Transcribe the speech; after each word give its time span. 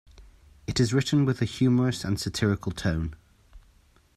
It 0.65 0.79
is 0.79 0.95
written 0.95 1.25
with 1.25 1.43
a 1.43 1.45
humorous 1.45 2.03
and 2.03 2.19
satirical 2.19 2.71
tone. 2.71 3.13